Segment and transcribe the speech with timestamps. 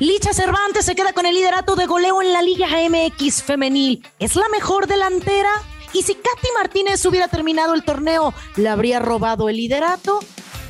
[0.00, 4.04] Licha Cervantes se queda con el liderato de goleo en la Liga MX femenil.
[4.18, 5.50] ¿Es la mejor delantera?
[5.92, 10.18] ¿Y si Katy Martínez hubiera terminado el torneo, le habría robado el liderato?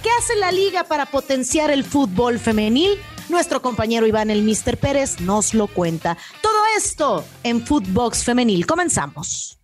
[0.02, 2.98] ¿Qué hace la liga para potenciar el fútbol femenil?
[3.30, 6.18] Nuestro compañero Iván el Mister Pérez nos lo cuenta.
[6.42, 8.66] Todo esto en Footbox Femenil.
[8.66, 9.58] Comenzamos.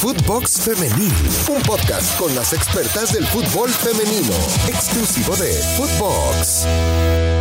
[0.00, 1.12] Footbox Femenil,
[1.48, 4.34] un podcast con las expertas del fútbol femenino,
[4.68, 7.39] exclusivo de Footbox.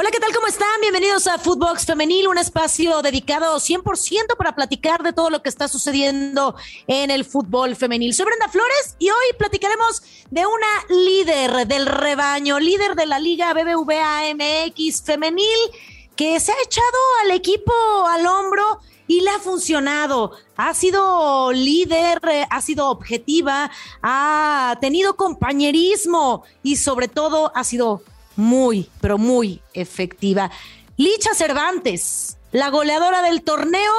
[0.00, 0.32] Hola, ¿qué tal?
[0.32, 0.80] ¿Cómo están?
[0.80, 5.66] Bienvenidos a Footbox Femenil, un espacio dedicado 100% para platicar de todo lo que está
[5.66, 6.54] sucediendo
[6.86, 8.14] en el fútbol femenil.
[8.14, 13.52] Soy Brenda Flores y hoy platicaremos de una líder del rebaño, líder de la Liga
[13.52, 15.58] BBVA MX femenil,
[16.14, 17.72] que se ha echado al equipo
[18.08, 18.78] al hombro
[19.08, 20.30] y le ha funcionado.
[20.56, 23.68] Ha sido líder, ha sido objetiva,
[24.00, 28.04] ha tenido compañerismo y sobre todo ha sido
[28.38, 30.50] muy, pero muy efectiva.
[30.96, 33.92] Licha Cervantes, la goleadora del torneo,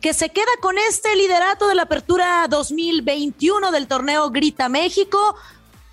[0.00, 5.36] que se queda con este liderato de la apertura 2021 del torneo Grita México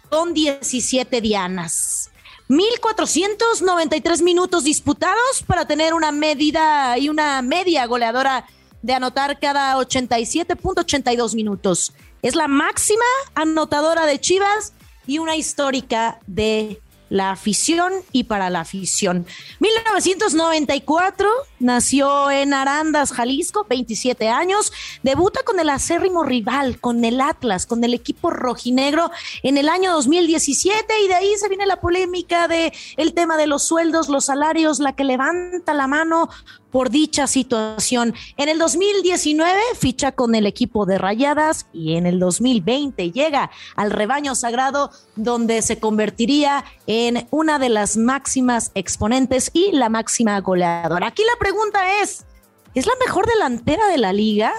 [0.10, 2.10] con 17 dianas.
[2.50, 8.46] 1.493 minutos disputados para tener una medida y una media goleadora
[8.82, 11.94] de anotar cada 87.82 minutos.
[12.24, 14.74] Es la máxima anotadora de Chivas
[15.06, 19.26] y una histórica de la afición y para la afición.
[19.60, 21.30] 1994
[21.60, 24.72] nació en Arandas, Jalisco, 27 años,
[25.04, 29.12] debuta con el acérrimo rival, con el Atlas, con el equipo rojinegro
[29.44, 33.48] en el año 2017 y de ahí se viene la polémica de el tema de
[33.48, 36.30] los sueldos, los salarios, la que levanta la mano
[36.74, 38.16] por dicha situación.
[38.36, 43.92] En el 2019 ficha con el equipo de Rayadas y en el 2020 llega al
[43.92, 51.06] rebaño sagrado donde se convertiría en una de las máximas exponentes y la máxima goleadora.
[51.06, 52.26] Aquí la pregunta es,
[52.74, 54.52] ¿es la mejor delantera de la liga?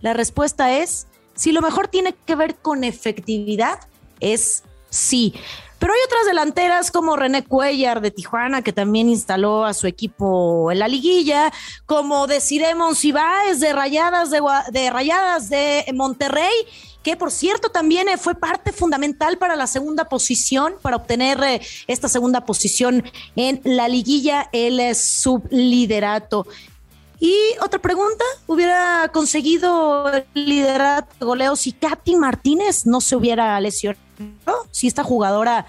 [0.00, 3.78] La respuesta es, si lo mejor tiene que ver con efectividad,
[4.20, 5.34] es sí.
[5.78, 10.72] Pero hay otras delanteras como René Cuellar de Tijuana, que también instaló a su equipo
[10.72, 11.52] en la liguilla,
[11.86, 16.52] como Desiree Monsiváis de Rayadas de, de Rayadas de Monterrey,
[17.02, 21.60] que por cierto también eh, fue parte fundamental para la segunda posición, para obtener eh,
[21.86, 23.04] esta segunda posición
[23.36, 26.46] en la liguilla, el eh, subliderato.
[27.20, 33.60] Y otra pregunta, ¿hubiera conseguido el liderato de goleo si Katy Martínez no se hubiera
[33.60, 34.00] lesionado?
[34.70, 35.66] Si esta jugadora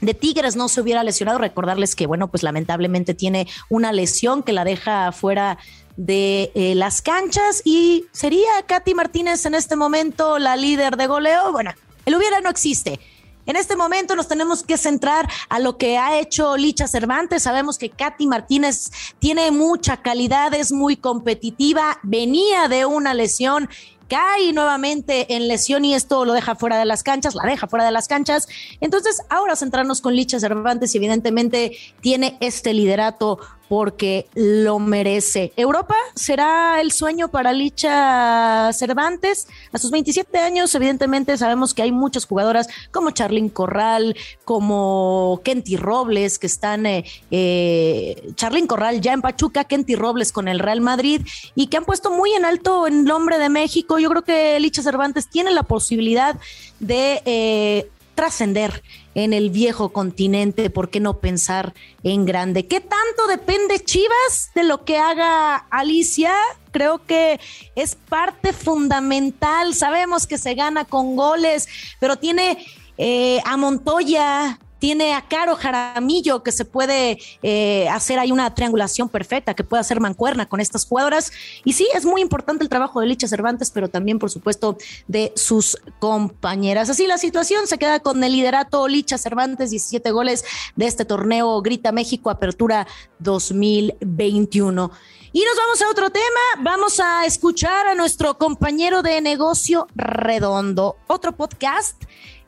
[0.00, 4.52] de Tigres no se hubiera lesionado, recordarles que, bueno, pues lamentablemente tiene una lesión que
[4.52, 5.58] la deja fuera
[5.96, 11.50] de eh, las canchas y sería Katy Martínez en este momento la líder de goleo.
[11.52, 11.72] Bueno,
[12.04, 13.00] el hubiera no existe.
[13.46, 17.42] En este momento nos tenemos que centrar a lo que ha hecho Licha Cervantes.
[17.42, 23.68] Sabemos que Katy Martínez tiene mucha calidad, es muy competitiva, venía de una lesión
[24.08, 27.84] cae nuevamente en lesión y esto lo deja fuera de las canchas, la deja fuera
[27.84, 28.48] de las canchas.
[28.80, 33.38] Entonces, ahora centrarnos con Licha Cervantes y evidentemente tiene este liderato
[33.74, 35.52] porque lo merece.
[35.56, 39.48] Europa será el sueño para Licha Cervantes.
[39.72, 44.14] A sus 27 años, evidentemente, sabemos que hay muchas jugadoras como Charlyn Corral,
[44.44, 50.46] como Kenty Robles, que están, eh, eh, Charlyn Corral ya en Pachuca, Kenty Robles con
[50.46, 51.22] el Real Madrid,
[51.56, 53.98] y que han puesto muy en alto el nombre de México.
[53.98, 56.36] Yo creo que Licha Cervantes tiene la posibilidad
[56.78, 58.82] de eh, trascender
[59.14, 62.66] en el viejo continente, ¿por qué no pensar en grande?
[62.66, 66.34] ¿Qué tanto depende Chivas de lo que haga Alicia?
[66.70, 67.40] Creo que
[67.74, 69.74] es parte fundamental.
[69.74, 71.68] Sabemos que se gana con goles,
[72.00, 72.64] pero tiene
[72.98, 79.08] eh, a Montoya, tiene a Caro Jaramillo que se puede eh, hacer ahí una triangulación
[79.08, 81.32] perfecta, que puede hacer mancuerna con estas jugadoras.
[81.64, 84.76] Y sí, es muy importante el trabajo de Licha Cervantes, pero también, por supuesto,
[85.08, 86.90] de sus compañeras.
[86.90, 90.44] Así la situación se queda con el liderato Licha Cervantes, 17 goles
[90.76, 92.86] de este torneo Grita México Apertura
[93.20, 94.90] 2021.
[95.32, 96.60] Y nos vamos a otro tema.
[96.60, 102.04] Vamos a escuchar a nuestro compañero de negocio redondo, otro podcast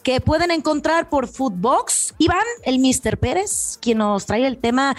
[0.06, 2.14] que pueden encontrar por Footbox.
[2.19, 4.97] Iván, el Mister Pérez, quien nos trae el tema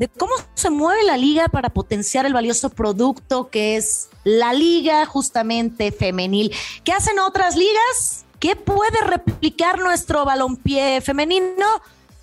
[0.00, 5.06] de cómo se mueve la liga para potenciar el valioso producto que es la liga
[5.06, 6.52] justamente femenil.
[6.82, 8.24] ¿Qué hacen otras ligas?
[8.40, 11.66] ¿Qué puede replicar nuestro balompié femenino?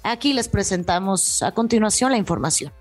[0.04, 2.74] Aquí les presentamos a continuación la información.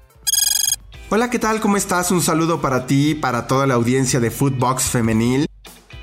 [1.10, 1.60] Hola, ¿qué tal?
[1.60, 2.10] ¿Cómo estás?
[2.10, 5.46] Un saludo para ti, para toda la audiencia de Footbox Femenil.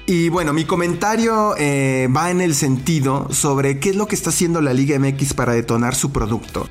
[0.05, 4.29] Y bueno, mi comentario eh, va en el sentido sobre qué es lo que está
[4.29, 6.67] haciendo la Liga MX para detonar su producto.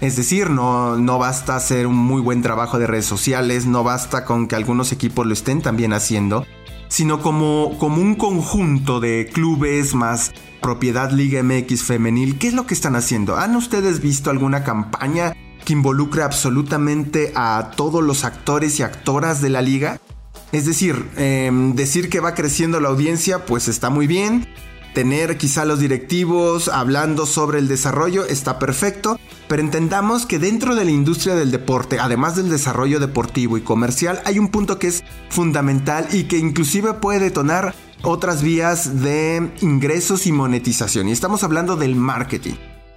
[0.00, 4.24] Es decir, no, no basta hacer un muy buen trabajo de redes sociales, no basta
[4.24, 6.46] con que algunos equipos lo estén también haciendo,
[6.88, 12.38] sino como, como un conjunto de clubes más propiedad Liga MX femenil.
[12.38, 13.36] ¿Qué es lo que están haciendo?
[13.36, 15.34] ¿Han ustedes visto alguna campaña
[15.64, 20.00] que involucre absolutamente a todos los actores y actoras de la liga?
[20.54, 24.46] Es decir, em, decir que va creciendo la audiencia, pues está muy bien.
[24.94, 29.18] Tener quizá los directivos hablando sobre el desarrollo está perfecto,
[29.48, 34.22] pero entendamos que dentro de la industria del deporte, además del desarrollo deportivo y comercial,
[34.26, 40.24] hay un punto que es fundamental y que inclusive puede detonar otras vías de ingresos
[40.28, 41.08] y monetización.
[41.08, 42.54] Y estamos hablando del marketing.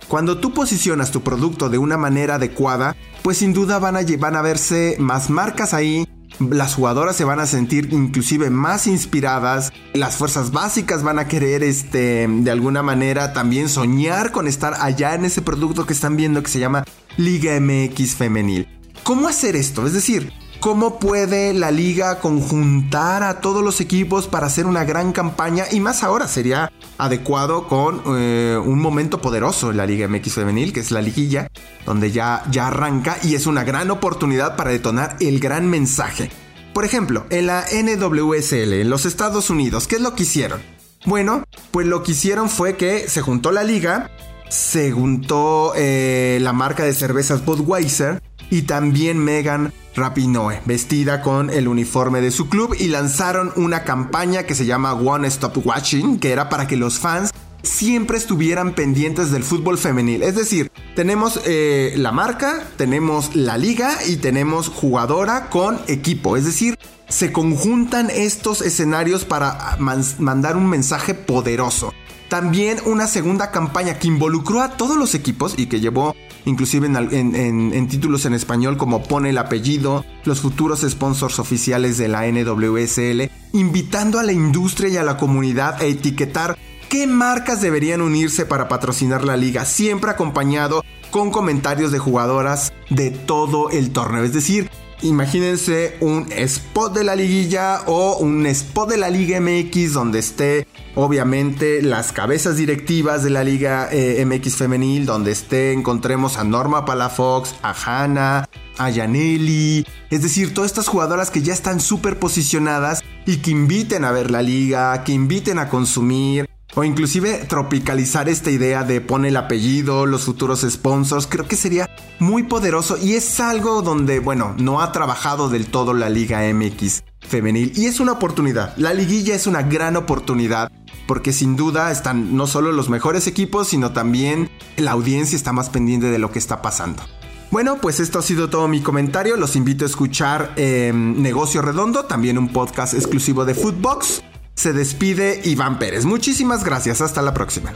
[0.08, 4.36] Cuando tú posicionas tu producto de una manera adecuada, pues sin duda van a, van
[4.36, 6.08] a verse más marcas ahí,
[6.40, 11.64] las jugadoras se van a sentir inclusive más inspiradas, las fuerzas básicas van a querer
[11.64, 16.44] este de alguna manera también soñar con estar allá en ese producto que están viendo
[16.44, 16.84] que se llama
[17.18, 18.68] Liga MX femenil.
[19.04, 19.86] ¿Cómo hacer esto?
[19.88, 25.12] Es decir, ¿Cómo puede la liga conjuntar a todos los equipos para hacer una gran
[25.12, 25.66] campaña?
[25.72, 30.74] Y más ahora sería adecuado con eh, un momento poderoso en la Liga MX Femenil,
[30.74, 31.48] que es la liguilla,
[31.88, 36.30] donde ya, ya arranca y es una gran oportunidad para detonar el gran mensaje.
[36.74, 40.62] Por ejemplo, en la NWSL, en los Estados Unidos, ¿qué es lo que hicieron?
[41.06, 44.12] Bueno, pues lo que hicieron fue que se juntó la liga,
[44.50, 51.68] se juntó eh, la marca de cervezas Budweiser y también Megan Rapinoe, vestida con el
[51.68, 56.32] uniforme de su club y lanzaron una campaña que se llama One Stop Watching, que
[56.32, 57.32] era para que los fans
[57.64, 60.24] siempre estuvieran pendientes del fútbol femenil.
[60.24, 66.38] Es decir, tenemos eh, la marca, tenemos la liga y tenemos jugadora con equipo.
[66.38, 71.94] Es decir, se conjuntan estos escenarios para mandar un mensaje poderoso.
[72.30, 76.16] También una segunda campaña que involucró a todos los equipos y que llevó
[76.46, 82.26] inclusive en, títulos en español como pone el apellido, los futuros sponsors oficiales de la
[82.26, 86.58] NWSL, invitando a la industria y a la comunidad a etiquetar
[86.90, 93.12] qué marcas deberían unirse para patrocinar la liga, siempre acompañado con comentarios de jugadoras de
[93.12, 94.24] todo el torneo.
[94.24, 94.70] Es decir,
[95.04, 100.68] Imagínense un spot de la liguilla o un spot de la Liga MX donde esté
[100.96, 106.84] obviamente las cabezas directivas de la Liga eh, MX femenil, donde esté encontremos a Norma
[106.86, 108.50] Palafox, a Hanna,
[108.80, 114.04] a Yaneli, es decir, todas estas jugadoras que ya están súper posicionadas y que inviten
[114.04, 119.30] a ver la liga, que inviten a consumir, o inclusive tropicalizar esta idea de pone
[119.30, 121.90] el apellido, los futuros sponsors, creo que sería
[122.20, 127.04] muy poderoso y es algo donde, bueno, no ha trabajado del todo la Liga MX
[127.20, 128.78] femenil y es una oportunidad.
[128.78, 130.72] La liguilla es una gran oportunidad
[131.08, 135.72] porque sin duda están no solo los mejores equipos, sino también la audiencia está más
[135.72, 137.02] pendiente de lo que está pasando.
[137.50, 139.36] Bueno, pues esto ha sido todo mi comentario.
[139.36, 144.22] Los invito a escuchar em, Negocio Redondo, también un podcast exclusivo de Footbox
[144.58, 146.04] se despide Iván Pérez.
[146.04, 147.74] Muchísimas gracias, hasta la próxima.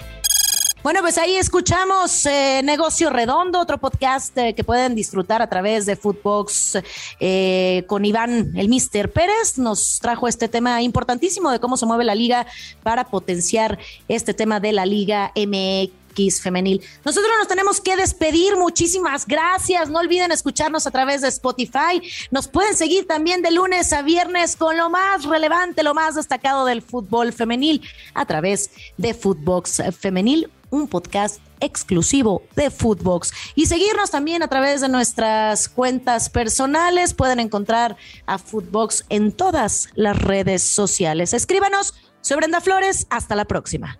[0.84, 5.86] Bueno, pues ahí escuchamos eh, Negocio Redondo, otro podcast eh, que pueden disfrutar a través
[5.86, 6.80] de Footbox
[7.20, 9.60] eh, con Iván, el Mister Pérez.
[9.60, 12.48] Nos trajo este tema importantísimo de cómo se mueve la liga
[12.82, 13.78] para potenciar
[14.08, 16.01] este tema de la Liga MX
[16.42, 16.82] femenil.
[17.06, 18.56] Nosotros nos tenemos que despedir.
[18.56, 19.90] Muchísimas gracias.
[19.90, 22.02] No olviden escucharnos a través de Spotify.
[22.32, 26.66] Nos pueden seguir también de lunes a viernes con lo más relevante, lo más destacado
[26.66, 27.82] del fútbol femenil
[28.14, 33.32] a través de Footbox Femenil, un podcast exclusivo de Footbox.
[33.56, 37.14] Y seguirnos también a través de nuestras cuentas personales.
[37.14, 41.34] Pueden encontrar a Footbox en todas las redes sociales.
[41.34, 41.94] Escríbanos.
[42.22, 43.08] Soy Brenda Flores.
[43.10, 44.00] Hasta la próxima.